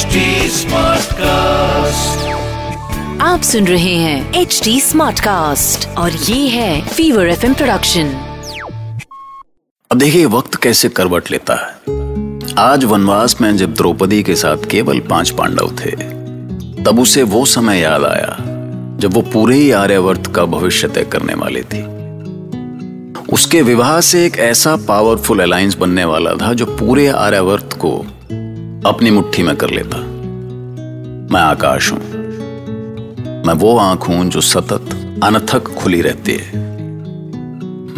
HD 0.00 0.18
Smartcast. 0.50 2.26
आप 3.20 3.40
सुन 3.42 3.66
रहे 3.66 3.94
हैं 3.94 4.34
एच 4.34 4.60
डी 4.64 4.80
स्मार्ट 4.80 5.20
कास्ट 5.20 5.88
और 5.88 6.12
ये 6.12 6.48
है 6.48 6.88
फीवर 6.88 7.28
एफ़ 7.28 7.52
प्रोडक्शन 7.52 8.06
अब 9.92 9.98
देखिए 9.98 10.24
वक्त 10.26 10.54
कैसे 10.54 10.88
करवट 10.88 11.30
लेता 11.30 11.54
है। 11.54 11.72
आज 12.58 12.84
वनवास 12.84 13.40
में 13.40 13.56
जब 13.56 13.74
द्रौपदी 13.74 14.22
के 14.22 14.34
साथ 14.34 14.56
केवल 14.70 15.00
पाँच 15.00 15.30
पांडव 15.30 15.70
थे 15.70 15.90
तब 16.84 16.98
उसे 17.00 17.22
वो 17.22 17.44
समय 17.44 17.78
याद 17.78 18.04
आया 18.04 18.36
जब 18.98 19.14
वो 19.14 19.22
पूरे 19.22 19.56
ही 19.56 19.70
आर्यवर्त 19.70 20.26
का 20.26 20.44
भविष्य 20.44 20.88
तय 20.88 21.04
करने 21.04 21.34
वाली 21.34 21.62
थी। 21.62 21.82
उसके 23.32 23.62
विवाह 23.62 24.00
से 24.00 24.26
एक 24.26 24.36
ऐसा 24.36 24.76
पावरफुल 24.76 25.40
अलायंस 25.40 25.74
बनने 25.74 26.04
वाला 26.04 26.32
था 26.32 26.52
जो 26.52 26.66
पूरे 26.66 27.08
आर्यवर्त 27.08 27.72
को 27.72 28.06
अपनी 28.86 29.10
मुट्ठी 29.10 29.42
में 29.42 29.56
कर 29.56 29.70
लेता। 29.70 29.96
मैं 31.34 31.40
आकाश 31.40 31.92
हूँ। 31.92 32.00
मैं 33.46 33.54
वो 33.54 33.78
आँख 33.78 34.08
हूँ 34.08 34.30
जो 34.30 34.40
सतत, 34.40 34.90
अनथक 35.24 35.62
खुली 35.62 36.02
रहती 36.02 36.32
है। 36.32 36.56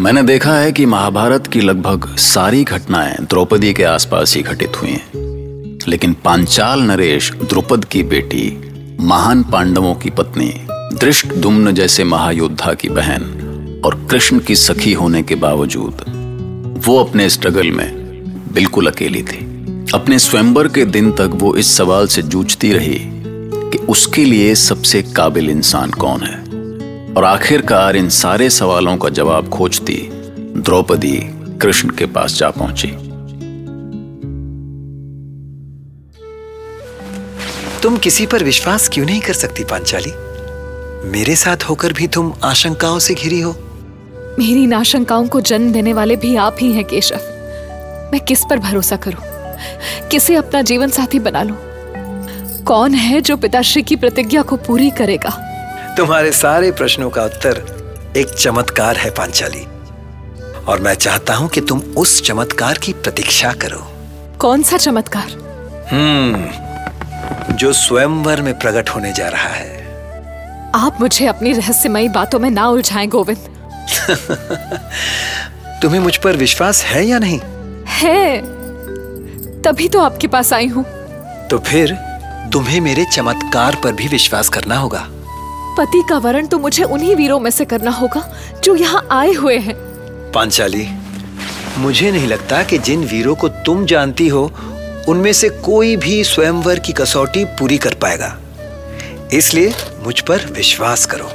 मैंने 0.01 0.23
देखा 0.23 0.55
है 0.55 0.73
कि 0.73 0.87
महाभारत 0.87 1.47
की 1.47 1.61
लगभग 1.61 2.17
सारी 2.17 2.65
घटनाएँ 2.65 3.17
द्रौपदी 3.21 3.73
के 3.73 3.85
आसपास 3.85 4.37
ही 4.37 4.43
घटित 4.43 4.83
हुई 4.83 4.91
हैं। 4.91 5.79
लेकिन 5.89 6.17
पांचाल 6.25 6.81
नरेश, 6.81 7.33
द्रुपद 7.33 7.85
की 7.85 8.03
बेटी, 8.03 8.73
महान 9.01 9.43
पांडवों 9.43 9.95
की 9.95 10.11
पत्नी 10.11 10.55
दृष्ट 10.73 11.27
दुम्न 11.27 11.75
जैसे 11.75 12.05
महायोद्धा 12.05 12.75
की 12.75 12.89
बहन 12.89 13.23
और 13.85 14.07
कृष्ण 14.11 14.39
की 14.39 14.57
सखी 14.57 14.93
होने 14.93 15.23
के 15.23 15.35
बावजूद, 15.35 15.95
वो 16.87 17.05
अपने 17.05 17.31
स्ट्रगल 17.31 17.71
में 17.71 18.03
बिल्कुल 18.55 18.87
अकेली 18.87 19.23
थी। 19.23 19.52
अपने 19.95 20.19
स्वयंवर 20.19 20.69
के 20.69 20.85
दिन 20.85 21.13
तक 21.13 21.31
वो 21.33 21.57
इस 21.57 21.77
सवाल 21.77 22.07
से 22.07 22.23
जूझती 22.23 22.73
रही 22.73 23.01
कि 23.71 23.79
उसके 23.79 24.25
लिए 24.25 24.55
सबसे 24.55 25.03
काबिल 25.03 25.51
इंसान 25.51 25.91
कौन 25.91 26.23
है। 26.23 26.39
और 27.15 27.25
आखिरकार 27.25 27.97
इन 27.97 28.09
सारे 28.09 28.51
सवालों 28.51 28.97
का 28.97 29.09
जवाब 29.09 29.49
खोजती 29.49 30.09
द्रौपदी 30.57 31.31
कृष्ण 31.59 31.91
के 31.91 32.07
पास 32.07 32.35
जा 32.35 32.51
पहुँची। 32.51 32.89
तुम 37.83 37.97
किसी 37.97 38.27
पर 38.27 38.45
विश्वास 38.45 38.89
क्यों 38.89 39.07
नहीं 39.07 39.21
कर 39.21 39.33
सकती 39.33 39.65
पांचाली? 39.65 40.13
मेरे 41.11 41.37
साथ 41.37 41.63
होकर 41.63 41.93
भी 41.93 42.07
तुम 42.07 42.33
आशंकाओं 42.45 42.99
से 42.99 43.15
घिरी 43.15 43.41
हो। 43.41 43.57
मेरी 44.39 44.63
इन 44.63 44.73
आशंकाओं 44.73 45.29
को 45.29 45.41
जन्म 45.41 45.73
देने 45.73 45.93
वाले 45.93 46.17
भी 46.17 46.37
आप 46.37 46.57
ही 46.61 46.73
हैं 46.73 46.85
केशव। 46.85 47.21
मैं 48.13 48.21
किस 48.21 48.41
पर 48.51 48.59
भरोसा 48.59 48.97
करूँ? 48.97 49.32
किसे 50.11 50.35
अपना 50.35 50.63
जीवन 50.63 50.89
साथी 50.89 51.19
बना 51.19 51.43
लूँ? 51.43 51.57
कौन 52.65 52.95
है 52.95 53.21
जो 53.21 53.37
पिताश्री 53.37 53.83
की 53.83 53.97
प्रतिज्ञा 53.97 54.43
को 54.43 54.57
पूरी 54.57 54.91
करेगा? 54.91 55.31
तुम्हारे 55.97 56.33
सारे 56.33 56.73
प्रश्नों 56.73 57.11
का 57.11 57.25
उत्तर 57.25 57.83
एक 58.17 58.29
चमत्कार 58.29 58.97
है 58.97 59.11
पांचाली। 59.11 59.67
और 60.69 60.81
मैं 60.81 60.95
चाहता 60.95 61.35
हूँ 61.35 61.49
कि 61.49 61.61
तुम 61.61 61.81
उस 61.81 62.23
चमत्कार 62.23 62.79
की 62.79 62.93
प्रतीक्षा 62.93 63.53
करो। 63.53 63.93
कौन 64.39 64.63
सा 64.63 64.77
चमत्कार? 64.77 65.31
हम्म 65.91 67.55
जो 67.57 67.73
स्वयंवर 67.73 68.43
में 68.43 68.59
प्रकट 68.59 68.89
होने 68.89 69.13
जा 69.13 69.29
रहा 69.29 69.49
है। 69.49 69.83
आप 70.75 71.01
मुझे 71.01 71.27
अपनी 71.27 71.53
रहस्यमयी 71.53 72.09
बातों 72.09 72.39
में 72.39 72.51
ना 72.51 72.69
उलझाएँ 72.69 73.09
गोविंद। 73.09 73.39
तुम्हें 75.83 76.01
मुझ 76.01 76.17
पर 76.17 76.37
विश्वास 76.37 76.85
है 76.85 77.07
या 77.07 77.19
नहीं? 77.19 77.41
है। 77.89 78.43
तभी 79.65 79.89
तो 79.89 80.01
आपके 80.01 80.27
पास 80.27 80.53
आई 80.53 80.67
हूँ। 80.67 80.85
तो 81.51 81.59
फिर 81.61 81.95
तुम्हें 82.53 82.81
मेरे 82.81 83.05
चमत्कार 83.05 83.77
पर 83.85 83.93
भी 83.93 84.09
विश्वास 84.09 84.49
करना 84.49 84.77
होगा। 84.77 85.07
पति 85.79 86.03
का 86.09 86.19
वरण 86.19 86.47
तो 86.47 86.59
मुझे 86.59 86.85
उन्हीं 86.85 87.15
वीरों 87.17 87.39
में 87.41 87.51
से 87.51 87.65
करना 87.65 87.91
होगा 87.91 88.23
जो 88.65 88.75
यहाँ 88.77 89.07
आए 89.13 89.33
हुए 89.33 89.57
हैं। 89.59 89.75
पांचाली 90.33 90.87
मुझे 91.79 92.11
नहीं 92.11 92.27
लगता 92.29 92.63
कि 92.63 92.79
जिन 92.79 93.05
वीरों 93.05 93.35
को 93.35 93.49
तुम 93.67 93.85
जानती 93.87 94.29
हो 94.29 94.51
उनमें 95.09 95.33
से 95.33 95.49
कोई 95.49 95.97
भी 95.97 96.23
स्वयंवर 96.25 96.79
की 96.79 96.93
कसौटी 96.93 97.45
पूरी 97.59 97.79
कर 97.79 97.95
पाएगा। 97.95 98.37
इसलिए 99.33 99.73
मुझ 100.05 100.21
पर 100.21 100.47
विश्वास 100.53 101.07
करो। 101.07 101.29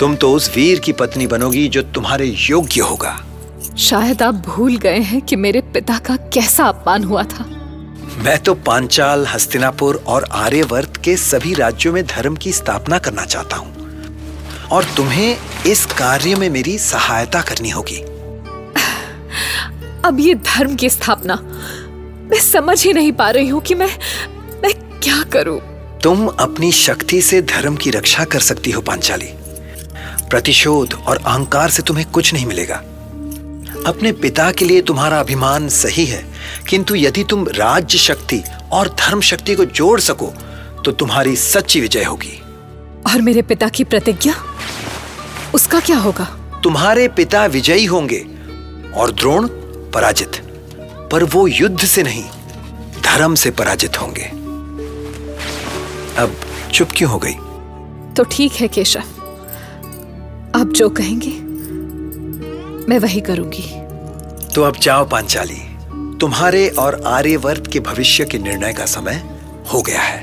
तुम 0.00 0.16
तो 0.16 0.32
उस 0.32 0.50
वीर 0.56 0.78
की 0.78 0.92
पत्नी 0.92 1.26
बनोगी 1.26 1.66
जो 1.68 1.82
तुम्हारे 1.94 2.26
योग्य 2.50 2.80
होगा। 2.80 3.18
शायद 3.78 4.22
आप 4.22 4.34
भूल 4.34 4.76
गए 4.76 4.98
हैं 4.98 5.22
कि 5.22 5.36
मेरे 5.36 5.60
पिता 5.60 5.98
का 5.98 6.16
कैसा 6.16 6.64
अपमान 6.64 7.04
हुआ 7.04 7.22
था। 7.22 7.46
मैं 8.18 8.38
तो 8.38 8.54
पांचाल 8.54 9.26
हस्तिनापुर 9.26 10.04
और 10.06 10.28
आर्यवर्त 10.32 10.96
के 10.96 11.16
सभी 11.16 11.54
राज्यों 11.54 11.92
में 11.92 12.06
धर्म 12.06 12.36
की 12.36 12.52
स्थापना 12.52 12.98
करना 12.98 13.24
चाहता 13.24 13.56
हूँ। 13.56 13.74
और 14.72 14.84
तुम्हें 14.84 15.36
इस 15.66 15.86
कार्य 15.86 16.34
में 16.34 16.50
मेरी 16.50 16.78
सहायता 16.78 17.42
करनी 17.42 17.70
होगी। 17.70 17.96
अब 20.04 20.16
ये 20.20 20.34
धर्म 20.34 20.76
की 20.76 20.90
स्थापना। 20.90 21.34
मैं 22.30 22.40
समझ 22.40 22.84
ही 22.84 22.92
नहीं 22.92 23.12
पा 23.12 23.30
रही 23.30 23.48
हूँ 23.48 23.62
कि 23.62 23.74
मैं 23.74 23.98
मैं 24.62 25.00
क्या 25.00 25.22
करूँ। 25.22 25.60
तुम 26.02 26.26
अपनी 26.26 26.72
शक्ति 26.72 27.22
से 27.22 27.42
धर्म 27.42 27.76
की 27.76 27.90
रक्षा 27.90 28.24
कर 28.24 28.40
सकती 28.40 28.70
हो 28.70 28.80
पांचाली। 28.80 29.28
प्रतिशोध 30.30 30.94
और 30.94 31.16
अहंकार 31.16 31.70
से 31.70 31.82
तुम्हें 31.82 32.10
कुछ 32.10 32.34
नहीं 32.34 32.46
मिलेगा। 32.46 32.82
अपने 33.86 34.12
पिता 34.12 34.50
के 34.52 34.64
लिए 34.64 34.82
तुम्हारा 34.82 35.20
अभिमान 35.20 35.68
सही 35.68 36.04
है 36.06 36.24
किंतु 36.68 36.94
यदि 36.94 37.24
तुम 37.24 37.46
राज्य 37.48 37.98
शक्ति 37.98 38.42
और 38.72 38.88
धर्म 38.88 39.20
शक्ति 39.20 39.54
को 39.54 39.64
जोड़ 39.64 40.00
सको 40.00 40.26
तो 40.84 40.92
तुम्हारी 40.92 41.36
सच्ची 41.36 41.80
विजय 41.80 42.04
होगी। 42.04 42.42
और 43.06 43.22
मेरे 43.22 43.42
पिता 43.42 43.68
की 43.68 43.84
प्रतिज्ञा? 43.84 44.34
उसका 45.54 45.80
क्या 45.80 45.96
होगा? 45.96 46.24
तुम्हारे 46.64 47.08
पिता 47.08 47.46
विजयी 47.46 47.84
होंगे 47.84 48.26
और 48.96 49.12
द्रोण 49.12 49.48
पराजित 49.94 50.40
पर 51.12 51.24
वो 51.24 51.46
युद्ध 51.46 51.84
से 51.84 52.02
नहीं 52.02 52.24
धर्म 53.02 53.34
से 53.34 53.50
पराजित 53.50 54.00
होंगे। 54.00 54.24
अब 56.22 56.36
चुप 56.72 56.88
क्यों 56.96 57.10
हो 57.10 57.18
गई? 57.18 57.34
तो 58.14 58.24
ठीक 58.24 58.52
है 58.52 58.68
केशव। 58.68 59.00
आप 60.56 60.72
जो 60.76 60.88
कहेंगे। 60.88 61.51
मैं 62.88 62.98
वही 62.98 63.20
करूँगी। 63.20 63.62
तो 64.54 64.62
अब 64.62 64.76
जाओ 64.76 65.08
पांचाली। 65.08 65.60
तुम्हारे 66.20 66.68
और 66.68 67.00
आर्यवर्त 67.06 67.66
के 67.72 67.80
भविष्य 67.80 68.24
के 68.24 68.38
निर्णय 68.38 68.72
का 68.72 68.86
समय 68.86 69.22
हो 69.72 69.82
गया 69.82 70.00
है। 70.00 70.20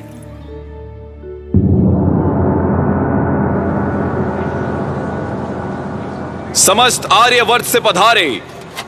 समस्त 6.56 7.06
आर्यवर्त 7.06 7.66
से 7.66 7.80
पधारे 7.80 8.42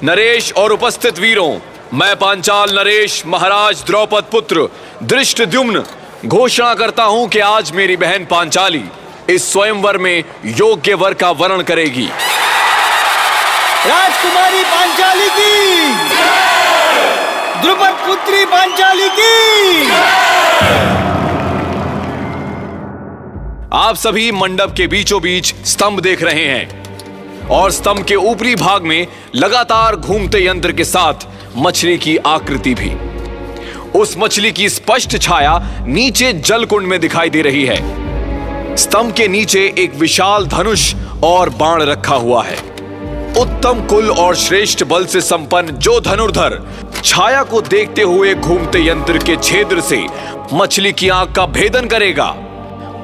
नरेश 0.04 0.52
और 0.54 0.72
उपस्थित 0.72 1.20
वीरों 1.20 1.52
मैं 1.94 2.16
पांचाल 2.16 2.76
नरेश 2.80 3.24
महाराज 3.28 3.84
द्रौपद 3.88 4.24
पुत्र 4.32 4.68
दृष्ट 5.04 5.42
द्युम्न 5.42 5.84
घोषणा 6.26 6.74
करता 6.74 7.04
हूँ 7.04 7.28
कि 7.28 7.40
आज 7.40 7.72
मेरी 7.72 7.98
बहन 7.98 8.26
पांचाली 8.26 8.84
इस 9.30 9.52
स्वयंवर 9.52 9.98
में 9.98 10.24
योग्य 10.46 10.94
वर 10.94 11.14
का 11.14 11.32
वर्ण 11.32 11.64
करेगी। 11.64 12.08
राजकुमारी 14.22 14.64
पांचाली 14.64 15.28
की। 15.30 15.94
द्रुपद 17.62 17.94
पुत्री 18.08 18.44
पांचाली 18.46 19.10
की। 19.10 19.90
आप 23.74 23.96
सभी 23.96 24.32
मंडप 24.32 24.74
के 24.78 24.88
बीचों 24.88 25.22
बीच 25.22 25.54
स्तंभ 25.66 26.00
देख 26.00 26.24
रहे 26.24 26.46
हैं 26.46 27.48
और 27.50 27.72
स्तंभ 27.72 28.06
के 28.06 28.16
ऊपरी 28.16 28.56
भाग 28.56 28.84
में 28.84 29.08
लगातार 29.36 29.96
घूमते 29.96 30.46
यंत्र 30.46 30.72
के 30.72 30.84
साथ 30.84 31.28
मछली 31.58 31.98
की 31.98 32.18
आकृति 32.18 32.74
भी। 32.74 32.92
उस 34.00 34.16
मछली 34.18 34.52
की 34.52 34.70
स्पष्ट 34.70 35.18
छाया 35.18 35.60
नीचे 35.88 36.34
जल 36.34 36.66
कुंड 36.66 36.88
में 36.88 37.00
दिखाई 37.00 37.30
दे 37.30 37.42
रही 37.42 37.66
है। 37.66 38.76
स्तंभ 38.78 39.14
के 39.14 39.28
नीचे 39.28 39.74
एक 39.78 39.96
विशाल 39.96 40.46
धनुष 40.48 40.94
और 41.24 41.50
बाण 41.50 41.82
रखा 41.84 42.16
हुआ 42.16 42.44
है। 42.44 42.71
उत्तम 43.42 43.86
कुल 43.88 44.10
और 44.12 44.36
श्रेष्ठ 44.36 44.84
बल 44.84 45.06
से 45.06 45.22
संपन्न 45.22 45.72
जो 45.72 46.00
धनुर्धर 46.00 46.58
छाया 47.04 47.44
को 47.44 47.62
देखते 47.62 48.02
हुए 48.02 48.34
घूमते 48.36 48.88
यंत्र 48.88 49.18
के 49.18 49.36
छेद्र 49.36 49.82
से 49.82 50.06
मछली 50.54 50.92
की 50.94 51.10
आँख 51.10 51.36
का 51.36 51.46
भेदन 51.46 51.88
करेगा। 51.88 52.26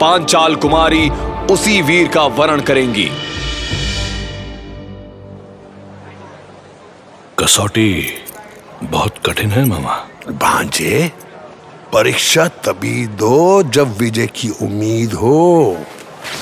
पांचाल 0.02 0.56
कुमारी 0.56 1.10
उसी 1.54 1.82
वीर 1.82 2.08
का 2.08 2.24
वर्ण 2.24 2.62
करेंगी। 2.62 3.10
कसौटी 7.40 8.14
बहुत 8.84 9.18
कठिन 9.26 9.52
है 9.52 9.66
मामा। 9.66 9.96
भांजे 10.32 11.12
परीक्षा 11.94 12.48
तभी 12.48 13.06
दो 13.08 13.64
जब 13.64 13.98
विजय 13.98 14.28
की 14.28 14.50
उम्मीद 14.50 15.14
हो। 15.14 15.78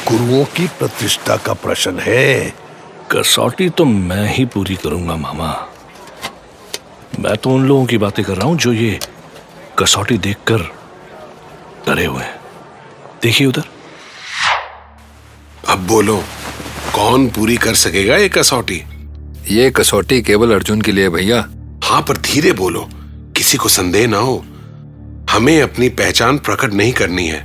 गुरुओं 0.07 0.43
की 0.45 0.67
प्रतिष्ठा 0.67 1.35
का 1.35 1.53
प्रश्न 1.53 1.99
है। 1.99 2.64
कसौटी 3.11 3.69
तो 3.69 3.85
मैं 3.85 4.27
ही 4.35 4.45
पूरी 4.45 4.75
करूँगा 4.75 5.15
मामा। 5.15 5.49
मैं 7.19 7.35
तो 7.37 7.49
उन 7.49 7.65
लोगों 7.67 7.85
की 7.85 7.97
बातें 7.97 8.23
कर 8.25 8.35
रहा 8.35 8.47
हूँ 8.47 8.57
जो 8.57 8.73
ये 8.73 8.99
कसौटी 9.79 10.17
देखकर 10.17 10.61
डरे 11.87 12.05
हुए 12.05 12.23
हैं। 12.23 12.39
देखिए 13.23 13.47
उधर। 13.47 13.63
अब 15.69 15.85
बोलो 15.87 16.17
कौन 16.95 17.27
पूरी 17.27 17.57
कर 17.57 17.75
सकेगा 17.75 18.15
ये 18.17 18.29
कसौटी? 18.29 18.83
ये 19.51 19.69
कसौटी 19.71 20.21
केवल 20.21 20.53
अर्जुन 20.53 20.81
के 20.81 20.91
लिए 20.91 21.09
भैया। 21.09 21.39
हाँ 21.83 22.01
पर 22.01 22.17
धीरे 22.17 22.51
बोलो 22.53 22.87
किसी 23.37 23.57
को 23.57 23.69
संदेह 23.69 24.07
ना 24.07 24.17
हो। 24.17 24.43
हमें 25.29 25.61
अपनी 25.61 25.89
पहचान 25.89 26.37
प्रकट 26.37 26.73
नहीं 26.73 26.93
करनी 26.93 27.27
है। 27.27 27.43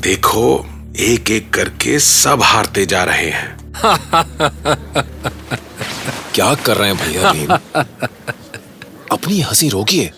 देखो 0.00 0.66
एक 1.00 1.30
एक 1.30 1.54
करके 1.54 1.98
सब 1.98 2.42
हारते 2.42 2.86
जा 2.86 3.04
रहे 3.04 3.30
हैं। 3.30 3.56
क्या 6.34 6.54
कर 6.54 6.76
रहे 6.76 6.90
हैं 6.90 6.98
भैया 6.98 7.32
भीम 7.32 7.52
अपनी 9.12 9.40
हँसी 9.40 9.68
रोकिए। 9.68 10.10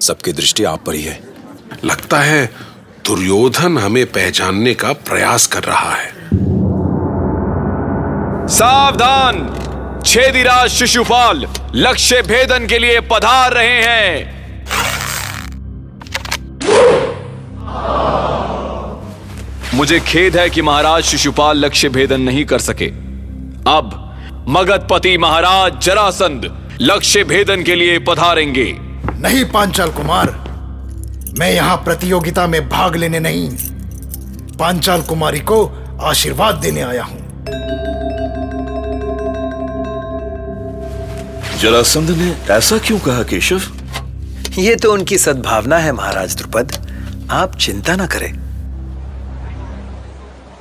सबकी 0.00 0.32
दृष्टि 0.32 0.64
आप 0.64 0.84
पर 0.86 0.94
ही 0.94 1.02
है। 1.02 1.20
लगता 1.84 2.20
है 2.20 2.46
दुर्योधन 3.06 3.78
हमें 3.78 4.06
पहचानने 4.06 4.74
का 4.74 4.92
प्रयास 4.92 5.46
कर 5.46 5.64
रहा 5.64 5.90
है। 5.90 6.12
सावधान! 8.48 9.62
छेदिराज 10.06 10.70
शिशुपाल 10.70 11.46
लक्ष्य 11.74 12.22
भेदन 12.22 12.66
के 12.66 12.78
लिए 12.78 13.00
पधार 13.00 13.52
रहे 13.52 13.82
हैं। 13.82 14.35
मुझे 19.76 19.98
खेद 20.00 20.36
है 20.36 20.48
कि 20.50 20.62
महाराज 20.62 21.02
शिशुपाल 21.02 21.58
लक्ष्य 21.58 21.88
भेदन 21.88 22.20
नहीं 22.20 22.44
कर 22.44 22.58
सके। 22.58 22.86
अब 23.70 23.90
मगधपति 24.48 25.18
महाराज 25.18 25.80
जरासंध 25.82 26.44
लक्ष्य 26.80 27.24
भेदन 27.24 27.62
के 27.62 27.74
लिए 27.74 27.98
पधारेंगे। 27.98 28.64
नहीं 29.20 29.44
पांचाल 29.44 29.90
कुमार। 29.90 30.30
मैं 31.38 31.50
यहाँ 31.52 31.76
प्रतियोगिता 31.76 32.46
में 32.46 32.68
भाग 32.68 32.96
लेने 32.96 33.20
नहीं। 33.20 33.50
पांचाल 34.56 35.02
कुमारी 35.02 35.40
को 35.40 35.66
आशीर्वाद 36.02 36.54
देने 36.54 36.80
आया 36.80 37.04
हूँ। 37.04 37.18
जरासंध 41.60 42.10
ने 42.10 42.34
ऐसा 42.54 42.78
क्यों 42.78 42.98
कहा 42.98 43.22
केशव? 43.22 43.60
ये 44.58 44.76
तो 44.76 44.92
उनकी 44.92 45.18
सद्भावना 45.18 45.78
है 45.78 45.92
महाराज 45.92 46.36
द्रुपद। 46.36 46.72
आप 47.30 47.56
चिंता 47.56 47.96
ना 47.96 48.06
करें। 48.06 48.45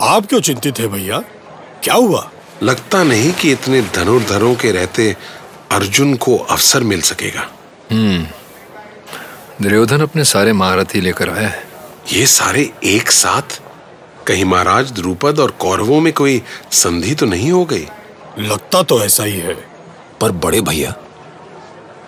आप 0.01 0.25
क्यों 0.25 0.41
चिंतित 0.41 0.79
है 0.79 0.87
भैया? 0.87 1.19
क्या 1.83 1.93
हुआ? 1.93 2.31
लगता 2.63 3.03
नहीं 3.03 3.33
कि 3.33 3.51
इतने 3.51 3.81
धनुर्धरों 3.81 4.55
के 4.55 4.71
रहते 4.71 5.15
अर्जुन 5.71 6.15
को 6.15 6.37
अवसर 6.37 6.83
मिल 6.83 7.01
सकेगा। 7.01 7.51
हम्म। 7.91 8.25
दुर्योधन 9.63 10.01
अपने 10.01 10.25
सारे 10.25 10.53
महारथी 10.53 11.01
लेकर 11.01 11.29
आया 11.29 11.47
है। 11.47 11.67
ये 12.13 12.27
सारे 12.27 12.71
एक 12.83 13.11
साथ? 13.11 13.61
कहीं 14.27 14.45
महाराज 14.45 14.91
द्रुपद 14.91 15.39
और 15.39 15.51
कौरवों 15.51 15.99
में 15.99 16.13
कोई 16.13 16.43
संधि 16.71 17.15
तो 17.15 17.25
नहीं 17.25 17.51
हो 17.51 17.65
गई? 17.65 17.87
लगता 18.39 18.83
तो 18.83 19.03
ऐसा 19.03 19.23
ही 19.23 19.39
है। 19.39 19.67
पर 20.21 20.31
बड़े 20.31 20.61
भैया 20.61 20.91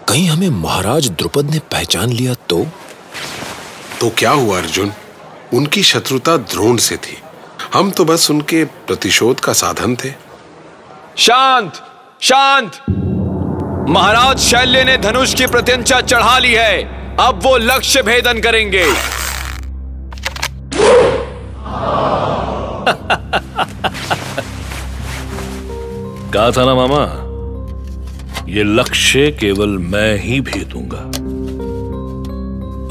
कहीं 0.07 0.29
हमें 0.29 0.49
महाराज 0.49 1.09
द्रुपद 1.09 1.49
ने 1.49 1.59
पहचान 1.59 2.09
लिया 2.09 2.33
तो? 2.33 2.67
तो 3.99 4.09
क्या 4.09 4.31
हुआ 4.31 4.57
अर्जुन? 4.57 4.93
उनकी 5.53 5.83
शत्रुता 5.83 6.37
द्रोण 6.37 6.77
से 6.77 6.97
थी। 6.97 7.17
हम 7.77 7.91
तो 7.91 8.05
बस 8.05 8.31
उनके 8.31 8.65
प्रतिशोध 8.65 9.39
का 9.39 9.53
साधन 9.53 9.95
थे। 9.95 10.09
शांत 11.17 11.73
शांत। 12.21 12.71
महाराज 13.89 14.39
शैल्य 14.39 14.83
ने 14.83 14.97
धनुष 14.97 15.33
की 15.33 15.47
प्रत्यंचा 15.47 16.01
चढ़ा 16.01 16.39
ली 16.39 16.53
है। 16.53 16.83
अब 17.17 17.39
वो 17.43 17.57
लक्ष्य 17.57 18.01
भेदन 18.01 18.39
करेंगे। 18.39 18.85
कहा 26.33 26.51
था 26.51 26.65
ना 26.65 26.75
मामा? 26.75 27.03
ये 28.49 28.63
लक्ष्य 28.63 29.31
केवल 29.31 29.69
मैं 29.69 30.19
ही 30.19 30.41
भेदूँगा। 30.41 31.03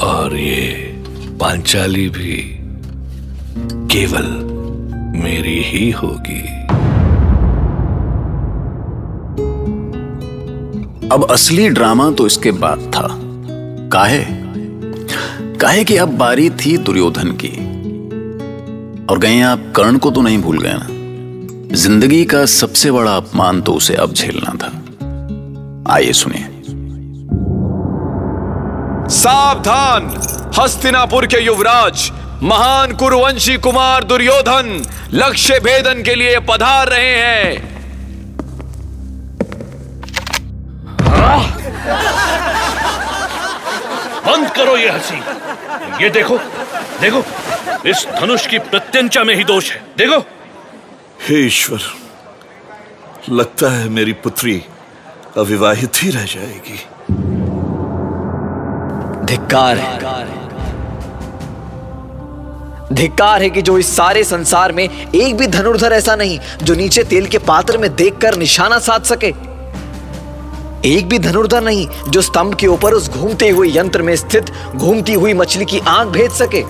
और 0.06 0.36
ये 0.36 0.92
पांचाली 1.40 2.08
भी 2.08 2.58
केवल 3.68 4.55
मेरी 5.22 5.62
ही 5.62 5.90
होगी। 5.90 6.40
अब 11.08 11.26
असली 11.30 11.68
ड्रामा 11.68 12.10
तो 12.10 12.26
इसके 12.26 12.50
बाद 12.50 12.78
था। 12.78 13.08
काहे? 13.92 14.24
काहे 15.58 15.84
कि 15.84 15.96
अब 15.96 16.08
बारी 16.08 16.50
थी 16.50 16.76
दुर्योधन 16.78 17.30
की। 17.44 17.54
और 19.06 19.18
गए 19.18 19.40
आप 19.40 19.72
कर्ण 19.76 19.98
को 19.98 20.10
तो 20.10 20.22
नहीं 20.22 20.42
भूल 20.42 20.58
गए 20.58 20.74
ना। 20.74 20.86
ज़िंदगी 21.76 22.24
का 22.24 22.44
सबसे 22.46 22.90
बड़ा 22.90 23.16
अपमान 23.16 23.62
तो 23.62 23.72
उसे 23.72 23.94
अब 23.94 24.12
झेलना 24.12 24.54
था। 24.54 24.72
आइए 25.94 26.12
सुनिए। 26.12 26.46
सावधान, 29.08 30.06
हस्तिनापुर 30.58 31.26
के 31.26 31.44
युवराज। 31.44 32.12
महान 32.42 32.92
कुरुवंशी 32.92 33.56
कुमार 33.56 34.04
दुर्योधन 34.04 34.82
लक्ष्य 35.12 35.60
भेदन 35.60 36.02
के 36.02 36.14
लिए 36.14 36.38
पधार 36.38 36.88
रहे 36.88 37.14
हैं। 37.14 37.76
बंद 44.26 44.50
करो 44.50 44.76
ये 44.76 44.88
हँसी। 44.88 45.20
ये 46.04 46.10
देखो 46.10 46.38
देखो 47.00 47.22
इस 47.88 48.06
धनुष 48.20 48.46
की 48.46 48.58
प्रत्यंचा 48.58 49.24
में 49.24 49.34
ही 49.34 49.44
दोष 49.44 49.72
है। 49.72 49.82
देखो। 49.98 50.18
हे 51.28 51.46
ईश्वर 51.46 51.80
लगता 53.30 53.72
है 53.72 53.88
मेरी 53.88 54.12
पुत्री 54.12 54.64
अविवाहित 55.36 55.92
ही 55.96 56.10
रह 56.10 56.24
जाएगी। 56.24 56.86
धिक्कार 59.24 59.76
है। 59.76 60.45
धिक्कार 62.92 63.42
है 63.42 63.50
कि 63.50 63.62
जो 63.62 63.78
इस 63.78 63.96
सारे 63.96 64.24
संसार 64.24 64.72
में 64.72 65.12
एक 65.14 65.36
भी 65.36 65.46
धनुर्धर 65.46 65.92
ऐसा 65.92 66.16
नहीं, 66.16 66.38
जो 66.62 66.74
नीचे 66.74 67.04
तेल 67.04 67.26
के 67.26 67.38
पात्र 67.38 67.78
में 67.78 67.96
देखकर 67.96 68.36
निशाना 68.36 68.78
साध 68.78 69.02
सके। 69.02 69.34
एक 70.88 71.08
भी 71.08 71.18
धनुर्धर 71.18 71.62
नहीं, 71.62 71.88
जो 72.08 72.22
स्तंभ 72.22 72.54
के 72.54 72.66
ऊपर 72.66 72.92
उस 72.92 73.10
घूमते 73.10 73.48
हुए 73.48 73.68
यंत्र 73.76 74.02
में 74.02 74.16
स्थित 74.16 74.52
घूमती 74.76 75.12
हुई 75.12 75.34
मछली 75.34 75.64
की 75.64 75.78
आँख 75.78 76.08
भेद 76.08 76.30
सके। 76.30 76.64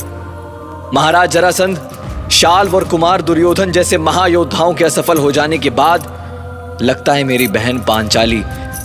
महाराज 0.94 1.30
जरासंध 1.30 1.90
शाल 2.32 2.68
और 2.68 2.85
कुमार 2.85 3.23
दुर्योधन 3.23 3.73
जैसे 3.73 3.99
महायोद्धाओं 3.99 4.75
के 4.75 4.85
असफल 4.85 5.18
हो 5.18 5.32
जाने 5.32 5.58
के 5.58 5.70
बाद, 5.70 6.00
लगता 6.82 7.12
है 7.12 7.25
मेरी 7.25 7.49
बहन 7.49 7.78
पांचाली 7.78 8.42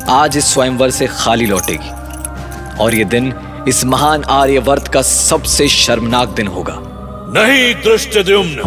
आज 0.09 0.37
इस 0.37 0.53
स्वयंवर 0.53 0.89
से 0.89 1.07
खाली 1.07 1.45
लौटेगी। 1.45 1.89
और 2.83 2.95
यह 2.95 3.05
दिन 3.05 3.33
इस 3.67 3.85
महान 3.85 4.23
आर्यवर्त 4.23 4.87
का 4.87 5.01
सबसे 5.01 5.67
शर्मनाक 5.67 6.29
दिन 6.29 6.47
होगा। 6.47 6.90
नहीं 7.33 7.73
दृष्टद्युम्न। 7.75 8.61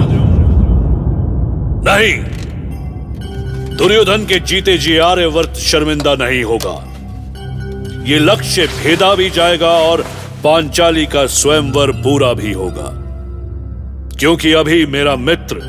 नहीं। 1.86 2.24
दुर्योधन 3.76 4.26
के 4.26 4.40
जीते 4.40 4.78
जी 4.78 4.98
आर्यवर्त 4.98 5.54
शर्मिंदा 5.54 6.14
नहीं 6.14 6.42
होगा। 6.44 6.94
ये 8.04 8.18
लक्ष्य 8.18 8.66
भेदा 8.66 9.14
भी 9.14 9.30
जाएगा 9.30 9.68
और 9.68 10.04
पांचाली 10.44 11.06
का 11.06 11.26
स्वयंवर 11.26 11.90
पूरा 11.90 12.32
भी 12.32 12.52
होगा। 12.52 13.00
क्योंकि 14.18 14.52
अभी 14.52 14.86
मेरा 14.86 15.16
मित्र, 15.16 15.60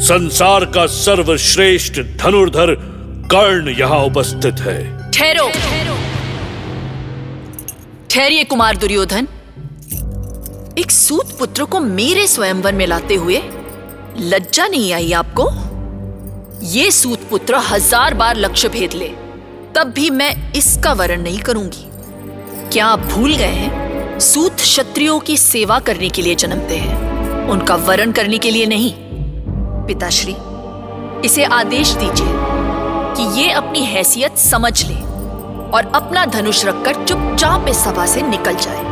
संसार 0.00 0.64
का 0.64 0.86
सर्वश्रेष्ठ 0.86 2.00
धनुर्धर 2.00 2.74
कर्ण 3.30 3.68
यहाँ 3.68 3.98
उपस्थित 3.98 4.54
है। 4.60 5.10
ठहरो। 5.10 5.50
ठहरिए 8.10 8.44
कुमार 8.44 8.76
दुर्योधन। 8.76 9.28
एक 10.78 10.90
सूत 10.90 11.30
पुत्र 11.38 11.64
को 11.64 11.78
मेरे 11.80 12.26
स्वयंवर 12.26 12.72
में 12.72 12.86
लाते 12.86 13.14
हुए 13.14 13.36
लज्जा 14.18 14.66
नहीं 14.66 14.92
आई 14.92 15.10
आपको? 15.12 15.46
ये 16.66 16.90
सूत 16.90 17.22
पुत्र 17.30 17.56
हज़ार 17.68 18.14
बार 18.14 18.36
लक्ष्य 18.36 18.68
भेद 18.68 18.92
ले, 18.92 19.08
तब 19.74 19.92
भी 19.94 20.10
मैं 20.10 20.52
इसका 20.52 20.92
वरण 20.92 21.22
नहीं 21.22 21.38
करूँगी। 21.38 21.84
क्या 22.72 22.86
आप 22.86 23.00
भूल 23.06 23.34
गए 23.34 23.44
हैं? 23.44 24.18
सूत 24.20 24.56
क्षत्रियो 24.56 25.18
की 25.18 25.36
सेवा 25.36 25.78
करने 25.78 26.08
के 26.08 26.22
लिए 26.22 26.34
जन्मते 26.34 26.76
हैं, 26.76 27.48
उनका 27.48 27.76
वरण 27.88 28.12
करने 28.12 28.38
के 28.38 28.50
लिए 28.50 28.66
नहीं। 28.66 28.92
पिताश्री, 29.86 30.36
इसे 31.24 31.44
आदेश 31.54 31.92
दीजिए 31.94 32.32
कि 33.16 33.40
ये 33.40 33.50
अपनी 33.52 33.84
हैसियत 33.86 34.38
समझ 34.40 34.84
ले 34.84 35.00
और 35.68 35.90
अपना 35.94 36.24
धनुष 36.26 36.64
रखकर 36.64 37.04
चुपचाप 37.04 37.68
इस 37.68 37.84
सभा 37.84 38.06
से 38.06 38.22
निकल 38.22 38.56
जाए। 38.56 38.87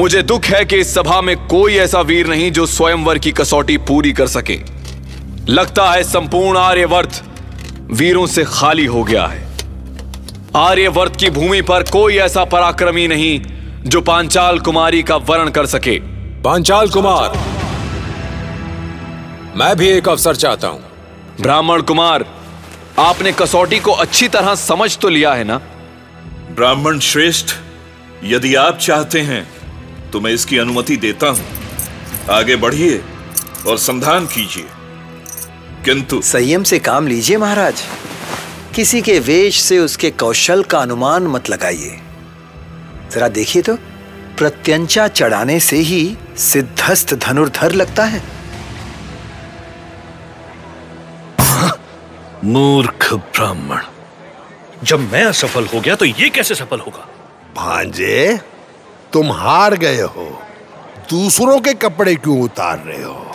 मुझे 0.00 0.22
दुख 0.22 0.44
है 0.44 0.64
कि 0.64 0.76
इस 0.76 0.94
सभा 0.94 1.20
में 1.20 1.36
कोई 1.46 1.74
ऐसा 1.76 2.00
वीर 2.00 2.26
नहीं 2.26 2.50
जो 2.52 2.64
स्वयंवर 2.66 3.18
की 3.18 3.32
कसौटी 3.32 3.76
पूरी 3.78 4.12
कर 4.12 4.26
सके। 4.26 4.58
लगता 5.48 5.90
है 5.90 6.04
संपूर्ण 6.04 6.58
आर्यवर्त 6.58 7.20
वीरों 7.90 8.26
से 8.26 8.44
खाली 8.44 8.86
हो 8.86 9.02
गया 9.04 9.26
है। 9.26 9.42
आर्यवर्त 10.56 11.16
की 11.16 11.30
भूमि 11.30 11.60
पर 11.62 11.82
कोई 11.82 12.16
ऐसा 12.18 12.44
पराक्रमी 12.44 13.06
नहीं 13.08 13.40
जो 13.84 14.00
पांचाल 14.00 14.58
कुमारी 14.58 15.02
का 15.02 15.16
वर्ण 15.16 15.50
कर 15.50 15.66
सके। 15.66 15.98
पांचाल 16.42 16.88
कुमार 16.88 17.38
मैं 19.56 19.76
भी 19.76 19.88
एक 19.88 20.08
अवसर 20.08 20.36
चाहता 20.36 20.68
हूँ। 20.68 20.82
ब्राह्मण 21.40 21.82
कुमार 21.82 22.26
आपने 22.98 23.32
कसौटी 23.32 23.78
को 23.78 23.92
अच्छी 24.00 24.28
तरह 24.28 24.54
समझ 24.54 24.96
तो 24.98 25.08
लिया 25.08 25.34
है 25.34 25.44
ना? 25.44 25.60
ब्राह्मण 26.50 26.98
श्रेष्ठ 27.04 27.56
यदि 28.24 28.54
आप 28.54 28.78
चाहते 28.78 29.20
हैं 29.20 29.59
तो 30.10 30.20
मैं 30.20 30.30
इसकी 30.30 30.58
अनुमति 30.58 30.96
देता 30.96 31.26
हूँ। 31.26 31.44
आगे 32.30 32.56
बढ़िए 32.56 33.04
और 33.66 33.78
संधान 33.78 34.26
कीजिए। 34.26 34.66
किंतु 35.84 36.22
संयम 36.22 36.62
से 36.62 36.78
काम 36.78 37.06
लीजिए 37.06 37.36
महाराज। 37.36 37.82
किसी 38.74 39.02
के 39.02 39.18
वेश 39.18 39.60
से 39.60 39.78
उसके 39.78 40.10
कौशल 40.10 40.62
का 40.62 40.78
अनुमान 40.78 41.22
मत 41.22 41.50
लगाइए। 41.50 42.00
जरा 43.12 43.28
देखिए 43.28 43.62
तो 43.62 43.76
प्रत्यंचा 44.38 45.08
चढ़ाने 45.08 45.60
से 45.60 45.76
ही 45.76 46.16
सिद्धस्थ 46.38 47.14
धनुर्धर 47.14 47.72
लगता 47.72 48.04
है। 48.04 48.22
मूर्ख 52.44 53.14
ब्राह्मण। 53.14 53.80
जब 54.84 55.12
मैं 55.12 55.24
असफल 55.24 55.66
हो 55.66 55.80
गया 55.80 55.94
तो 55.94 56.04
ये 56.04 56.28
कैसे 56.30 56.54
सफल 56.54 56.80
होगा? 56.80 57.08
भांजे 57.56 58.40
तुम 59.12 59.32
हार 59.32 59.74
गए 59.74 60.00
हो। 60.00 60.42
दूसरों 61.10 61.60
के 61.60 61.74
कपड़े 61.74 62.14
क्यों 62.14 62.40
उतार 62.40 62.78
रहे 62.78 63.02
हो? 63.02 63.26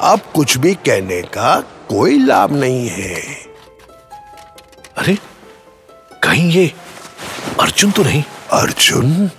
अब 0.00 0.20
कुछ 0.34 0.56
भी 0.58 0.74
कहने 0.74 1.22
का 1.22 1.60
कोई 1.60 2.18
लाभ 2.18 2.52
नहीं 2.52 2.88
है। 2.88 3.20
अरे 4.96 5.18
कहीं 6.22 6.50
ये 6.50 6.72
अर्जुन 7.60 7.90
तो 7.90 8.02
नहीं? 8.02 8.22
अर्जुन? 8.52 9.30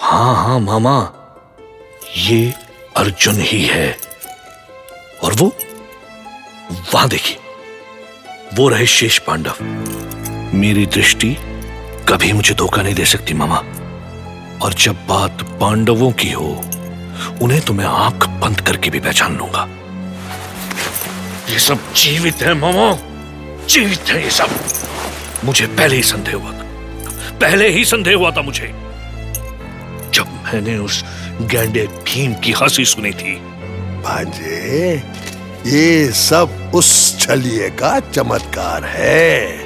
हाँ 0.00 0.34
हाँ 0.36 0.60
मामा 0.60 1.12
ये 2.16 2.54
अर्जुन 2.96 3.40
ही 3.40 3.64
है। 3.66 3.96
और 5.24 5.32
वो 5.32 5.52
वहाँ 6.94 7.08
देखिए 7.08 7.38
वो 8.54 8.68
रहे 8.68 8.86
शेष 8.86 9.18
पांडव। 9.18 9.62
मेरी 10.54 10.86
दृष्टि 10.86 11.36
कभी 12.08 12.32
मुझे 12.32 12.54
धोखा 12.54 12.82
नहीं 12.82 12.94
दे 12.94 13.04
सकती 13.04 13.34
मामा। 13.34 13.62
और 14.62 14.74
जब 14.74 14.92
बात 14.92 15.42
पांडवों 15.42 16.12
की 16.12 16.32
हो, 16.32 16.64
उन्हें 17.42 17.60
तो 17.60 17.72
मैं 17.72 17.84
आँख 17.84 18.26
बंद 18.26 18.60
करके 18.60 18.90
भी 18.90 19.00
पहचान 19.00 19.36
लूँगा। 19.36 19.68
ये 21.52 21.58
सब 21.58 21.94
जीवित 21.94 22.36
है, 22.36 22.54
मामा। 22.54 22.98
जीवित 23.66 24.00
है 24.08 24.24
ये 24.24 24.30
सब। 24.30 24.48
मुझे 25.44 25.66
पहले 25.66 25.96
ही 25.96 26.02
संदेह 26.02 26.34
हुआ 26.34 26.52
था। 26.52 26.62
पहले 27.38 27.68
ही 27.68 27.84
संदेह 27.84 28.16
हुआ 28.16 28.30
था 28.30 28.42
मुझे। 28.42 28.66
जब 30.14 30.26
मैंने 30.44 30.78
उस 30.78 31.04
गैंडे 31.40 31.86
भीम 31.86 32.34
की 32.34 32.52
हँसी 32.52 32.84
सुनी 32.84 33.10
थी। 33.10 33.36
भांजे 34.02 34.96
ये 35.66 36.12
सब 36.12 36.72
उस 36.74 37.18
छलिए 37.20 37.70
का 37.70 38.00
चमत्कार 38.00 38.84
है। 38.84 39.61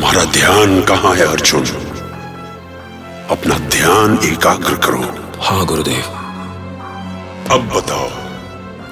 तुम्हारा 0.00 0.24
ध्यान 0.24 0.82
कहाँ 0.82 1.14
है 1.14 1.26
अर्जुन? 1.26 1.64
अपना 3.30 3.58
ध्यान 3.58 4.18
एकाग्र 4.24 4.74
करो। 4.74 5.28
हाँ 5.42 5.66
गुरुदेव। 5.66 6.04
अब 7.50 7.68
बताओ 7.76 8.08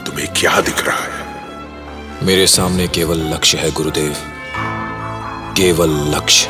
तुम्हें 0.04 0.28
क्या 0.36 0.60
दिख 0.60 0.86
रहा 0.86 0.96
है? 0.96 1.42
मेरे 2.22 2.46
सामने 2.46 2.88
केवल 2.88 3.18
लक्ष्य 3.18 3.58
है 3.58 3.70
गुरुदेव। 3.70 4.16
केवल 5.56 5.90
लक्ष्य। 5.90 6.48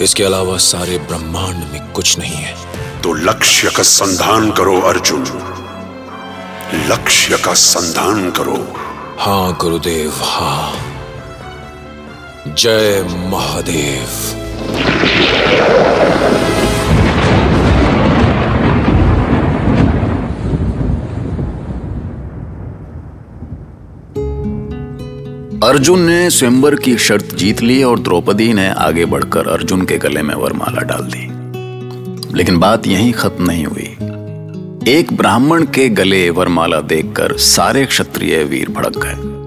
इसके 0.00 0.24
अलावा 0.24 0.56
सारे 0.56 0.98
ब्रह्मांड 0.98 1.56
में 1.56 1.92
कुछ 1.92 2.18
नहीं 2.18 2.34
है। 2.34 2.56
तो 3.02 3.12
लक्ष्य 3.12 3.70
का 3.70 3.82
संधान 3.82 4.50
करो 4.50 4.80
अर्जुन। 4.80 5.24
लक्ष्य 6.74 7.38
का 7.38 7.54
संधान 7.54 8.30
करो। 8.30 8.76
हाँ 9.18 9.58
गुरुदेव 9.60 10.10
हाँ। 10.10 10.87
जय 12.58 13.06
महादेव। 13.10 14.04
अर्जुन 25.64 26.00
ने 26.00 26.30
स्वयंवर 26.30 26.74
की 26.74 26.98
शर्त 26.98 27.34
जीत 27.34 27.62
ली 27.62 27.82
और 27.82 27.98
द्रौपदी 27.98 28.52
ने 28.52 28.68
आगे 28.68 29.04
बढ़कर 29.04 29.48
अर्जुन 29.48 29.84
के 29.84 29.98
गले 29.98 30.22
में 30.22 30.34
वरमाला 30.34 30.82
डाल 30.82 31.02
दी। 31.02 31.28
लेकिन 32.36 32.58
बात 32.58 32.86
यहीं 32.86 33.12
खत्म 33.12 33.50
नहीं 33.50 33.64
हुई। 33.64 33.96
एक 34.92 35.12
ब्राह्मण 35.12 35.62
के 35.62 35.88
गले 35.88 36.30
वरमाला 36.30 36.80
देखकर 36.80 37.36
सारे 37.36 37.86
क्षत्रिय 37.86 38.44
वीर 38.44 38.68
भड़क 38.68 38.98
गए। 38.98 39.37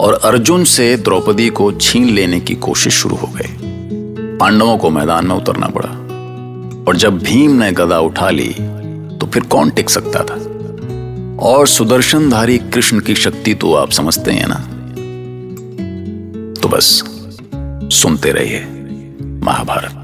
और 0.00 0.14
अर्जुन 0.14 0.64
से 0.64 0.96
द्रौपदी 0.96 1.48
को 1.48 1.72
छीन 1.72 2.10
लेने 2.10 2.40
की 2.40 2.54
कोशिश 2.54 2.94
शुरू 2.94 3.16
हो 3.16 3.26
गई। 3.26 3.56
पांडवों 4.36 4.78
को 4.78 4.90
मैदान 4.90 5.26
में 5.26 5.34
उतरना 5.34 5.66
पड़ा। 5.66 5.88
और 6.88 6.96
जब 6.96 7.18
भीम 7.18 7.50
ने 7.50 7.72
गदा 7.72 8.00
उठा 8.00 8.30
ली 8.30 8.54
तो 9.16 9.26
फिर 9.26 9.42
कौन 9.42 9.70
टिक 9.70 9.90
सकता 9.90 10.24
था? 10.24 10.34
और 11.46 11.66
सुदर्शनधारी 11.66 12.58
कृष्ण 12.58 13.00
की 13.00 13.14
शक्ति 13.14 13.54
तो 13.54 13.74
आप 13.74 13.90
समझते 13.90 14.30
हैं 14.30 14.46
ना? 14.48 14.70
तो 16.62 16.68
बस, 16.68 17.04
सुनते 17.96 18.30
रहिए, 18.30 18.66
महाभारत। 19.44 20.03